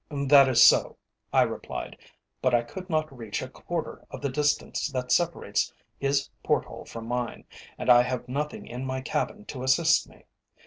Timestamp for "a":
3.43-3.47